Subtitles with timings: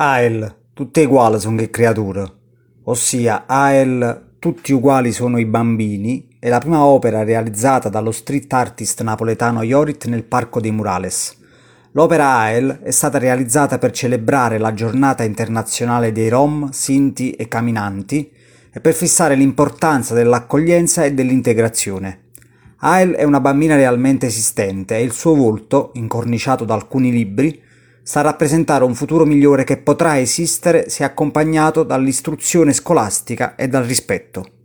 [0.00, 2.24] Ael, tutte uguali sono che creature,
[2.84, 9.02] ossia Ael, tutti uguali sono i bambini, è la prima opera realizzata dallo street artist
[9.02, 11.36] napoletano Iorit nel Parco dei Murales.
[11.90, 18.30] L'opera Ael è stata realizzata per celebrare la giornata internazionale dei Rom, Sinti e Caminanti
[18.72, 22.26] e per fissare l'importanza dell'accoglienza e dell'integrazione.
[22.82, 27.66] Ael è una bambina realmente esistente e il suo volto, incorniciato da alcuni libri,
[28.08, 33.84] sta a rappresentare un futuro migliore che potrà esistere se accompagnato dall'istruzione scolastica e dal
[33.84, 34.57] rispetto.